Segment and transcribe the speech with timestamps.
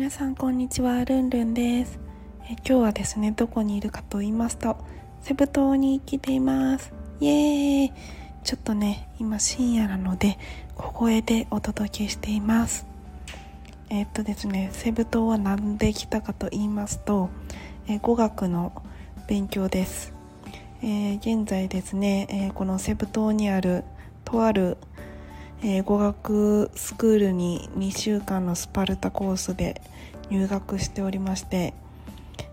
[0.00, 1.04] 皆さんこんにちは。
[1.04, 2.00] ルンルンです。
[2.44, 4.78] え今日はですねどこにいるかと言いますと
[5.20, 6.94] セブ島に来ています。
[7.20, 7.92] イエーイ。
[8.42, 10.38] ちょっとね今深夜なので
[10.74, 12.86] 小声でお届けしています。
[13.90, 17.28] えっとですねセブ島は何で来たかと言いますと
[17.86, 18.72] え語学の
[19.28, 20.14] 勉強です、
[20.80, 23.84] えー現在ですね、えこのセブ島にある
[24.24, 24.78] とある
[25.62, 29.82] えー語学スクールに2週間のスパルタコースで
[30.30, 31.74] 入学しておりまして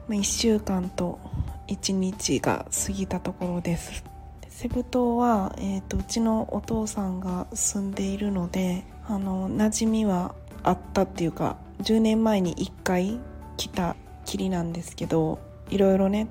[0.08, 1.20] まあ1週間と
[1.68, 4.04] 1日が過ぎたところです。
[4.50, 13.20] セブ島は、えー、とうちのお父さんが住んでいるのであの馴染みはあったっていうか10年前に1回
[13.58, 15.38] 来たきりなんですけど
[15.70, 16.28] いろいろね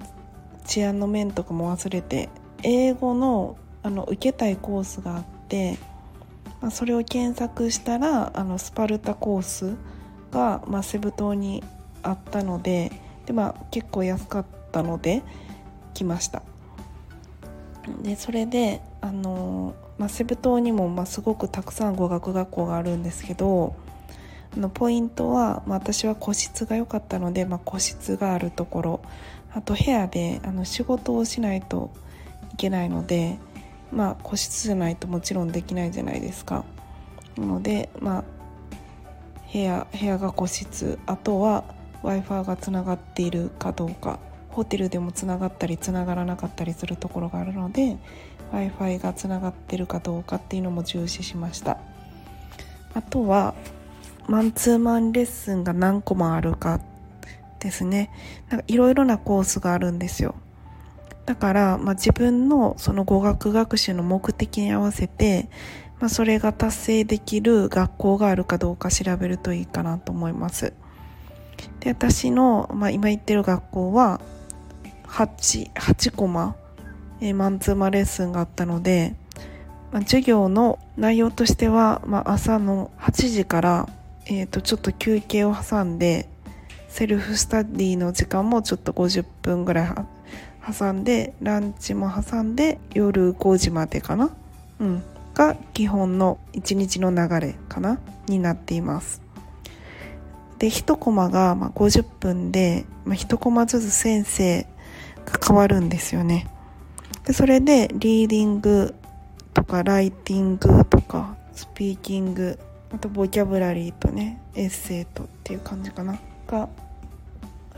[0.67, 2.29] 治安の面とかも忘れて
[2.65, 5.79] 英語のあの受けたいコースがあって
[6.61, 9.77] まあ、それを検索したらあのスパルタコース
[10.31, 11.63] が、まあ、セブ島に
[12.03, 12.93] あったので
[13.27, 15.23] で、まあ、結構安かったので
[15.95, 16.43] 来ました。
[18.03, 23.77] でそれであの、まあ、セブ島にも、まあ、すごくたくさん語学学校があるんですけど
[24.57, 29.01] のポイントは、まあ、私は個室が良かったので、まあ、個室があるところ。
[29.57, 31.91] あと部屋であの仕事をしないと
[32.53, 33.39] いけないので
[33.93, 36.65] まあ個室じゃないともちろんできないじゃないですか。
[37.37, 38.25] なのでまあ
[39.53, 41.65] 部屋部屋が個室あとは
[42.03, 44.19] w i f i がつながっているかどうか
[44.51, 47.97] ホテルでもつながったりつながらなかったりするところがあるので
[48.53, 51.79] w i f i がつながってるかどうかっていうのも重視しました。
[52.95, 53.55] あとは
[54.27, 56.81] マンツーマンレッスンが何個もあるか
[57.61, 58.11] ですね。
[58.49, 60.35] なんかいろいろなコースがあるんですよ。
[61.27, 65.49] だから、まあ、自分のその語学学習の目的に合わせて、
[65.99, 70.73] まあ、それが達成できる学校があるかどうか調べるといいかなと思います。
[71.81, 74.21] で私の、まあ、今行ってる学校は
[75.09, 76.55] 8, 8コマ、
[77.21, 79.15] えーマンツーマレッスンがあったので、
[79.91, 83.89] まあ、授業の内容としては、まあ、朝の8時から、
[84.27, 86.29] えー、とちょっと休憩を挟んで
[86.89, 90.16] セルフスタディの時間もちょっと50分ぐらい
[90.67, 94.35] 挟んでランチも挟んで夜5時までかな？
[94.81, 95.03] うん。
[95.35, 98.01] が基本の1日の流れかな？
[98.27, 99.23] になっています。
[100.59, 104.67] で1コマがま50分で、ま、1コマずつ先生
[105.27, 106.49] が変わるんですよね。
[107.27, 108.95] でそれでリーディング
[109.53, 112.59] とかライティングとかスピーキング
[112.95, 116.19] あとボキャブラリーとねエッセイとっていう感じかな？
[116.49, 116.69] が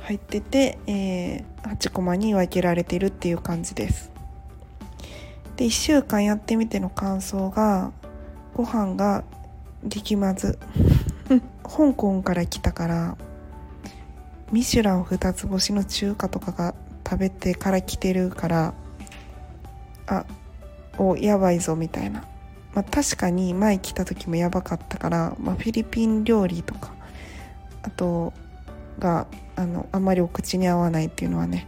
[0.08, 4.10] 入ってて、えー8コマに分けられてるっていう感じです。
[5.56, 7.92] で1週間やってみての感想が
[8.54, 9.24] ご飯が
[9.84, 10.58] 激まず
[11.62, 13.16] 香港から来たから
[14.52, 18.74] ミシュラン2つ星の中華とかが食べてから来てるから
[20.06, 20.24] あ
[20.96, 22.24] おやばいぞみたいな、
[22.72, 26.92] まあ、確かに前来た時もやばかったから、まあ、フィリピン料理とか
[27.82, 28.32] あと
[28.98, 29.26] が
[29.56, 31.66] あのあんまりお口に合わないっていうのはね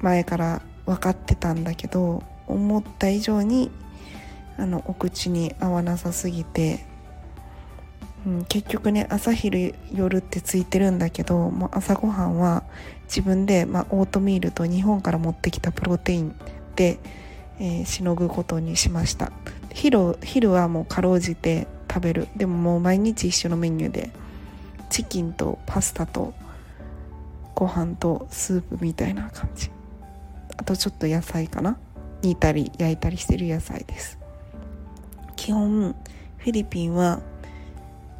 [0.00, 3.70] 前から分かってたんだけど思った以上に
[4.56, 6.84] あのお口に合わなさすぎて、
[8.26, 12.62] うん、結局ね朝昼夜ってついてるんだけどもう朝ごはんは
[13.04, 16.34] 自分で、まあ、オートミールと日本から持ってきたプロテイン
[16.74, 16.98] で、
[17.58, 19.32] えーしのぐことにしました。
[19.72, 22.28] 昼昼はもうかろうじて食べる。
[22.36, 24.10] でももう毎日一緒のメニューで
[24.96, 26.32] チキンとパスタと
[27.54, 29.70] ご飯とスープみたいな感じ。
[30.56, 31.76] あとちょっと野菜かな。
[32.22, 34.18] 煮たり焼いたりしてる野菜です。
[35.36, 35.94] 基本
[36.38, 37.20] フィリピンは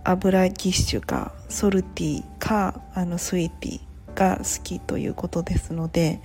[0.04, 6.20] 油ギッシュかソルティかあのスイーティーが好きということですので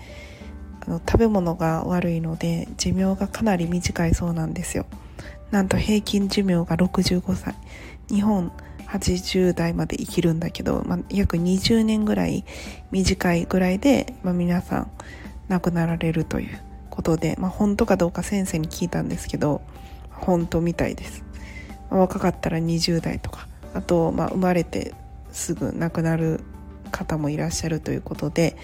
[0.86, 4.86] あの食べ物が悪いので寿命がかなり短いそうなんですよ。
[5.52, 7.56] なんと平均寿命が65歳。
[8.10, 8.52] 日本
[8.92, 12.44] 80代まで生きるんだけど、まあ、約20年ぐらい
[12.92, 14.92] 短いぐらいで、まあ、皆さん
[15.48, 19.62] 亡くなられるということで、まあ、本当かどうか先生に聞いたんですけど
[20.10, 21.24] 本当みたいです。
[21.90, 24.94] まあ、若かったら20代とかあと、まあ、生まれて
[25.32, 26.42] すぐ亡くなる
[26.92, 28.58] 方もいらっしゃるということで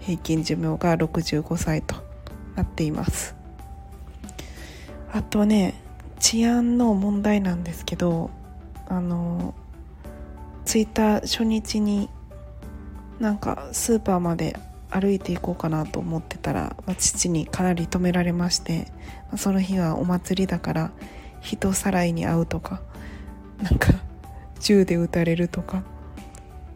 [0.00, 1.96] 平均寿命が65歳と
[2.56, 3.36] なっています。
[5.12, 5.74] あとね
[6.18, 8.30] 治安の問題なんですけど
[8.88, 9.54] あの
[10.64, 12.08] 着いた初日に
[13.20, 14.56] なんかスーパーまで
[14.90, 18.92] 歩いていこうかなと思ってたら、まあ、父にかなり止められまして、
[19.28, 20.90] まあ、その日はお祭りだから
[21.40, 22.80] 人さらいに会うとか
[23.62, 23.88] なんか
[24.60, 25.82] 銃で撃たれるとか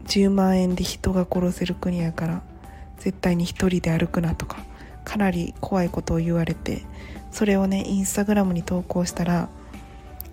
[0.06, 2.43] 10万円で人が殺せる国やから
[2.99, 4.58] 絶対に一人で歩くなとか
[5.05, 6.82] かなり怖いことを言われて
[7.31, 9.49] それをねインスタグラムに投稿したら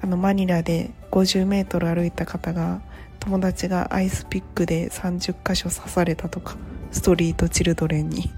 [0.01, 2.81] あのマニラで50メートル歩いた方が
[3.25, 6.57] 友達がアイスピックで30箇所刺されたとか
[6.91, 8.31] ストリートチルドレンに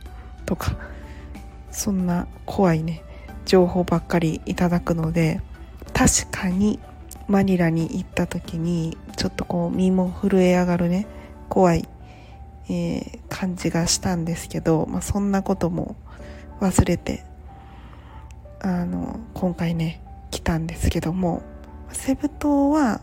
[0.46, 0.78] とか
[1.72, 3.04] そんな怖いね
[3.46, 5.42] 情報ばっかりいただくので
[5.94, 6.80] 確かに
[7.28, 11.06] マニラに行った時にちょっとこう身も震え上がるね
[11.50, 11.88] 怖い、
[12.70, 15.98] えー、感じがしたんですけど、まあ、そんなことも
[16.62, 17.26] 忘れて
[18.62, 20.02] あの今回ね
[20.32, 21.42] 来たんですけども
[21.92, 23.02] セブ島は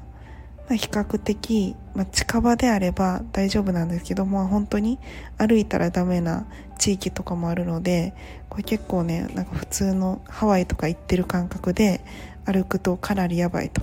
[0.69, 4.99] まあ比較的、まあ、近場であれば大丈夫なんですけども本当に
[5.39, 6.47] 歩いたらダメな
[6.79, 8.15] 地域とかもあるので
[8.49, 12.01] これ結構ねなんか普通のハワイとか行ってる感覚で
[12.45, 13.81] 歩くとかなりやばいと、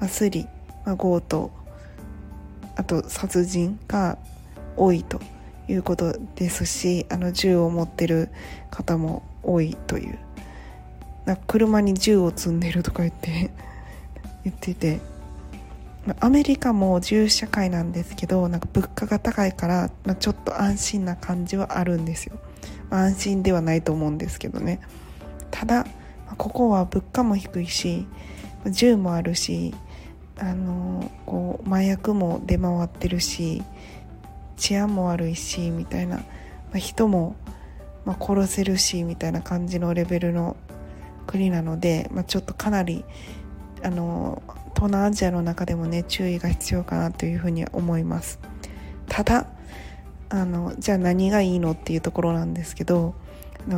[0.00, 0.46] まあ、スリ、
[0.84, 1.50] まあ、強盗
[2.76, 4.18] あと殺人が
[4.76, 5.20] 多いと
[5.68, 8.30] いうことですしあの銃を持ってる
[8.70, 10.18] 方も多いという。
[11.24, 13.50] なんか車に銃を積んでるとか言って
[14.44, 15.13] 言ってて。
[16.20, 22.38] アメリカも自由社会なんですけどなんか物価が高いから、まあ、ちょっと安心な感じはあるんですよ、
[22.90, 24.80] まあ、安心ではないと思うんですけどね。
[25.50, 25.86] ただ
[26.36, 28.06] ここは物価も低いし
[28.66, 29.74] 銃もあるし
[30.38, 33.62] あのこう麻薬も出回ってるし
[34.56, 36.24] 治安も悪いしみたいな、ま
[36.74, 37.36] あ、人も、
[38.04, 40.56] まあ、殺せるしみたいな感じのレベルの
[41.26, 43.04] 国なので、まあ、ちょっとかなり
[43.82, 44.42] あの
[44.74, 48.38] 東南アジアの中でもね注意が必要かなというふうに思います。
[49.08, 49.46] ただ
[50.30, 53.14] あのじゃあ何がいいのっていうところなんですけど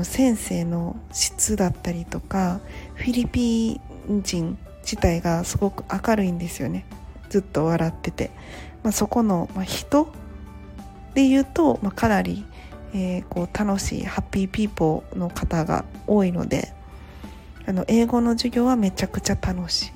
[0.03, 2.61] 先生の質だったりとか
[2.95, 6.87] フィリピン人自体がすごく明るいんですよね。
[7.29, 8.31] ずっと笑ってて、
[8.83, 10.09] まあ、そこの、まあ、人
[11.15, 12.45] で言うと、まあ、かなり、
[12.95, 16.73] えー、こう楽しいハッピーピーポーの方が多いので
[17.67, 19.96] あの英語の授業はめちゃくちゃ楽しい。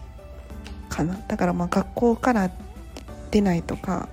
[1.00, 1.18] かな。
[1.28, 2.50] だからまあ学校から
[3.30, 4.08] 出ないとか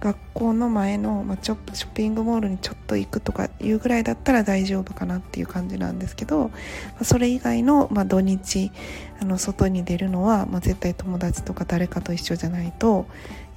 [0.00, 6.50] 学校の前の、まあ、ショッピングモールにちょっと行くとかいうぐらいだったら大丈夫かなっていう感じなんですけど、ま
[7.00, 8.70] あ、それ以外の、まあ、土日
[9.20, 13.06] あの外に出るのは、まあ、絶対友達とか誰かと一緒じゃないと、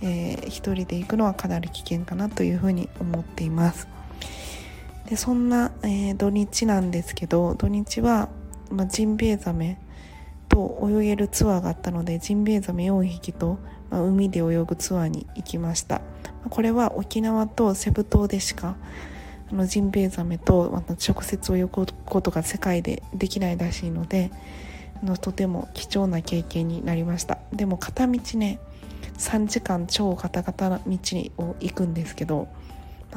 [0.01, 3.87] えー、一人で行くのはかなり危険かなというふうに思っています。
[5.07, 8.29] でそんな、えー、土日なんですけど土日は、
[8.71, 9.77] まあ、ジンベエザメ
[10.51, 13.57] と泳げるツアーがあったのでジンベエザメ4匹と、
[13.89, 16.01] まあ、海で泳ぐツアーに行きました。
[16.49, 18.75] これは沖縄とセブ島でしか
[19.49, 21.85] あのジンベエザメとまた直接泳ぐこ
[22.21, 24.31] とが世界でできないらしいので
[25.01, 27.37] あのとても貴重な経験になりました。
[27.53, 28.59] でも片道ね
[29.17, 30.97] 3時間超ガタガタな道
[31.37, 32.47] を行くんですけど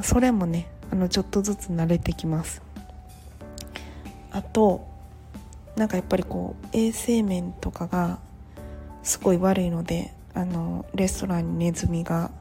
[0.01, 2.61] それもねあのちょっとずつ慣れてきます。
[4.31, 4.94] あと
[5.75, 8.19] なんかやっぱりこう衛生面とかが
[9.03, 12.31] すごい悪いのであのレストランにネズミが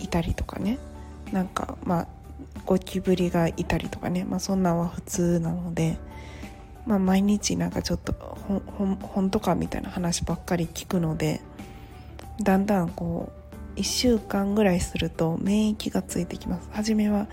[0.00, 0.78] いたりとかね。
[1.32, 2.06] なんかまあ
[2.66, 5.98] ゴキブリがいたりとかね、まあ、そんなんは普通なので、
[6.86, 11.40] まあ、毎日なんかちょっと本とかみたいな話ばっかり聞くので
[12.42, 13.32] だんだんこ
[13.76, 16.68] う1週間ぐらいすると免疫がついてきます。
[16.72, 17.26] 初めは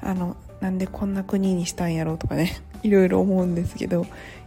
[0.00, 2.60] あのなんでこんな国にしたんやろうとかね。
[2.82, 4.06] いろいろ思うんですけど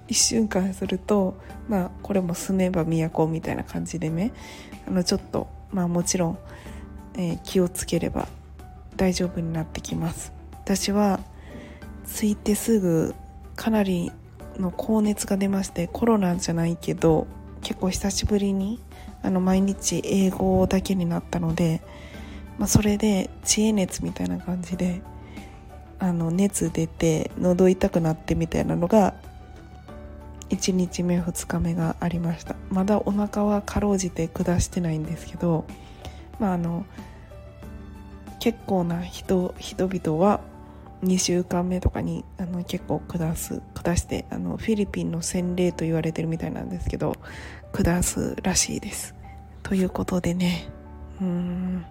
[0.09, 4.33] 1週間するとまあこれも住めば都みたいな感じでね
[4.87, 6.39] あのちょっとまあもちろん、
[7.15, 8.27] えー、気をつければ
[8.95, 10.33] 大丈夫になってきます。
[10.53, 11.19] 私は
[12.05, 13.15] 着いてすぐ
[13.55, 14.11] かなり
[14.57, 17.27] の高熱が出ましてコロナじゃないけど
[17.61, 18.79] 結構久しぶりに
[19.21, 21.81] あの毎日英語だけになったので、
[22.57, 25.01] まあ、それで知恵熱みたいな感じで
[25.99, 29.13] あの熱出て喉痛くなってみたいなのが
[30.49, 32.55] 1日目2日目がありました。
[32.69, 35.65] まだお腹はかろうじて下してないんですけど
[36.39, 36.85] まああの
[38.39, 40.41] 結構な人人々は
[41.03, 47.15] 2週間目とかにあの結構下す下してあのフィリピンの洗礼と言われてるみたいなんですけど
[47.71, 49.15] 下すらしいです。
[49.63, 50.67] ということでね、
[51.21, 51.85] うん、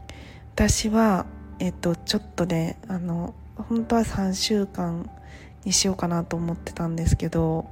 [0.55, 1.27] 私は、
[1.61, 5.09] えっと、ちょっとね、あの、本当は3週間
[5.65, 7.71] にしようかなと思ってたんですけど、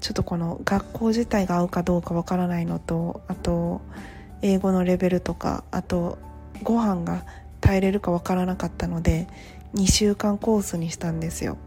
[0.00, 3.80] ちょっとこの学校自体が合うかどうかわからないのと、あと、
[4.42, 6.18] 英語のレベルとか、あと、
[6.62, 7.24] ご飯が
[7.60, 9.26] 耐えれるかわからなかったので、
[9.74, 11.58] 2週間コースにしたんですよ。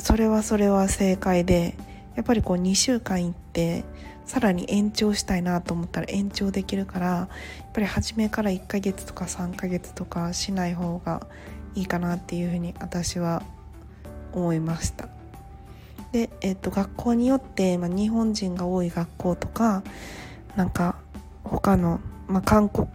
[0.00, 1.74] それはそれは正解で、
[2.18, 3.84] やっぱりこう2週間行って
[4.26, 7.28] さらに延長したいなと思ったら延長できるからや
[7.68, 11.26] っぱり初めから1ヶ月とか3ヶ月とかしない方が
[11.76, 13.44] いいかなっていうふうに私は
[14.32, 15.08] 思いました
[16.12, 19.82] で、えー、と学校によって、まあ、日本人が多い学校とか
[20.56, 20.96] なんか
[21.44, 22.88] 他の、まあ、韓国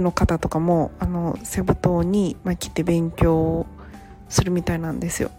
[0.00, 3.66] の方とかもあのセブ島に、まあ、来て勉強
[4.28, 5.30] するみたいなんですよ。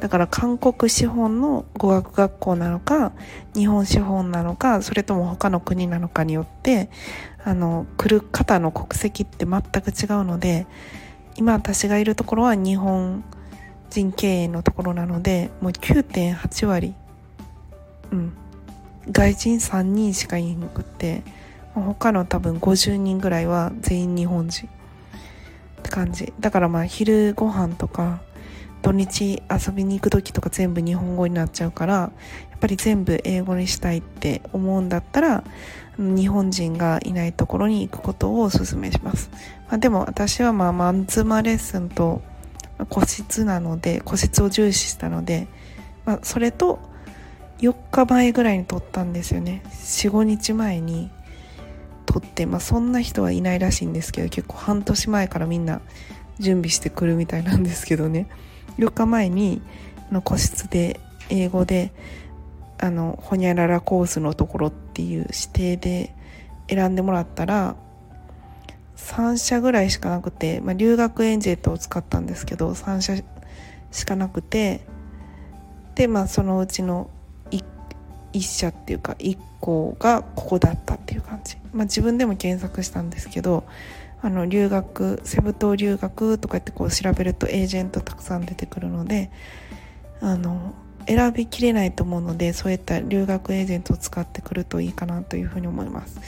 [0.00, 3.12] だから韓国資本の語学学校なのか、
[3.54, 6.90] 日本資本なのか、それとも他の国なのかによって、
[7.44, 10.66] あの、来る方の国籍って全く違うので、
[11.36, 13.41] 今私がいるところは日本人
[13.92, 16.94] 人経営のところなので、もう9.8割、
[18.10, 18.32] うん、
[19.10, 21.22] 外人3人しかいなくって、
[21.74, 24.70] 他の多分50人ぐらいは全員日本人っ
[25.82, 26.32] て感じ。
[26.40, 28.20] だからまあ昼ご飯とか、
[28.82, 32.10] 土日遊びに行く時とか全部日本語になっちゃうからや
[32.56, 35.44] っぱり全部英語にしたいって思うんだったら
[35.96, 39.30] 日本人がいないところに行くことをお勧めします、
[39.68, 42.22] まあ、でも私はまあマンツーマレッスンと
[42.88, 45.46] 個室なので個室を重視したので、
[46.04, 46.78] まあ、それと
[47.58, 49.62] 4日前ぐらいに撮ったんですよね。
[49.72, 51.10] 45日前に
[52.06, 55.80] 撮って、まあ、そんな人はいないらしいんですけど結構半年前からみんな
[56.38, 58.28] 準備してくるみたいなんですけどね。
[58.78, 59.62] 4日前に
[60.10, 61.00] の個室で
[61.30, 61.92] 英語で
[62.78, 66.14] あのほにゃららコースのところっていう指定で
[66.68, 67.76] 選んでもらったら
[69.02, 73.22] 3社ぐらいしかなくて、まあ、留学エンジェットを使ったんですけど3社
[73.90, 74.80] しかなくて
[75.94, 77.10] でまあそのうちの
[77.50, 77.64] 1,
[78.32, 83.64] 1社っていうか1個がここだったっていう感じ、まあ、自分でも検索したんですけど
[84.22, 89.30] あの留学セブ島留学とか言ってこう調べるとエージェントたくさん出てくるので
[90.20, 90.74] あの
[91.08, 96.20] 選びきれないと思うのでそういった留学エージェントを使ってくるといいかなというふうに思います。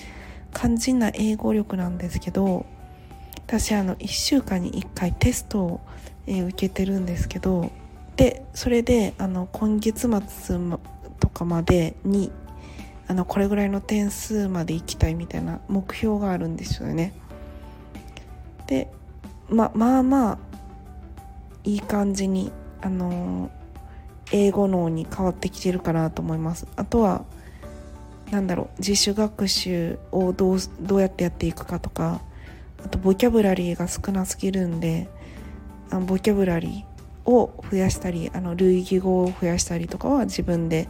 [0.55, 2.67] 肝心な英語力なんですけど
[3.47, 5.81] 私あの1週間に1回テストを、
[6.27, 7.71] えー、受けてるんですけど
[8.17, 10.59] でそれであの今月末
[11.21, 12.31] とかまでに
[13.07, 17.13] あのこれぐらいの点数まで行きたいみたいな目標があるんですよね。
[18.67, 18.89] で
[19.51, 20.39] ままあまあ
[21.65, 23.51] いい感じにあの
[24.33, 26.67] 英語脳に変わってきてるかなと思います。
[26.77, 27.25] あとは
[28.31, 32.21] なんだろう自主学習をどうどうやってやっていくかとか
[32.85, 35.09] あとボキャブラリーが少なすぎるんで
[35.91, 40.89] あボキャブラリーを増やしたりあの類義語を増やしたりとかは自分で、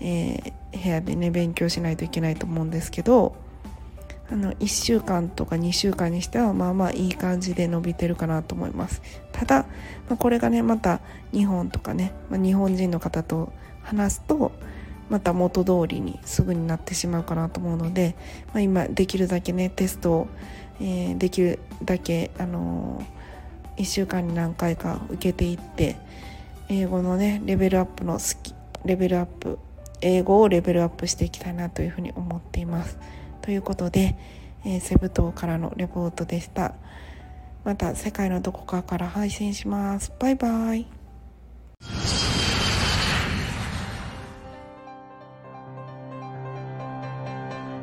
[0.00, 3.36] えー、部屋でね勉強しないといけないと思うんですけど
[4.30, 9.02] あの1週間とか2週間にしてはまあまあいい感じで伸びてるかなと思います。
[9.32, 9.66] ただ、
[10.08, 11.00] まあ、これがねまた
[11.32, 14.52] 日本とかね、まあ、日本人の方と話すと
[15.08, 18.16] また元通りにすぐになってしまうかなと思うので、
[18.48, 20.28] まあ、今できるだけねテストを、
[20.80, 25.96] えー、できるだけ、あのー、1週間に何回か受けていって
[26.68, 29.58] 英語のねレベルアップの好きレベルアップ
[30.00, 32.98] 英語をレベルアップしていきたいなというふうに思っています。
[33.40, 34.16] ということで、
[34.64, 36.74] えー、セブ島からのレポートでした。
[37.64, 40.12] また世界のどこかから配信します。
[40.18, 40.86] バイバイ。